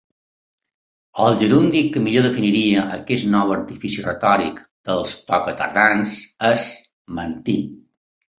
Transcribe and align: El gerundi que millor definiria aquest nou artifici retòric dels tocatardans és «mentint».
El 1.25 1.35
gerundi 1.41 1.81
que 1.97 2.01
millor 2.05 2.25
definiria 2.27 2.85
aquest 2.95 3.27
nou 3.35 3.53
artifici 3.57 4.07
retòric 4.07 4.59
dels 4.91 5.15
tocatardans 5.29 6.17
és 6.51 6.67
«mentint». 7.21 7.71